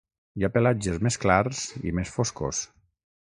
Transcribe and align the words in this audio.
Hi 0.39 0.45
ha 0.45 0.49
pelatges 0.55 0.97
més 1.07 1.17
clars 1.25 1.61
i 1.91 1.95
més 1.99 2.17
foscos. 2.17 2.63